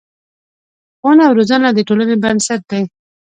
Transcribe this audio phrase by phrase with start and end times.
[0.99, 2.81] ښوونه او روزنه د ټولنې بنسټ دی.